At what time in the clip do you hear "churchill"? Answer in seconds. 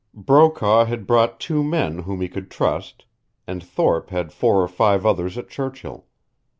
5.47-6.07